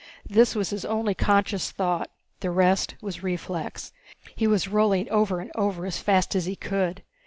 This 0.27 0.55
was 0.55 0.71
his 0.71 0.83
only 0.83 1.13
conscious 1.13 1.69
thought, 1.69 2.09
the 2.39 2.49
rest 2.49 2.95
was 3.03 3.21
reflex. 3.21 3.91
He 4.35 4.47
was 4.47 4.67
rolling 4.67 5.07
over 5.11 5.39
and 5.41 5.51
over 5.53 5.85
as 5.85 5.99
fast 5.99 6.33
as 6.35 6.47
he 6.47 6.55
could. 6.55 7.03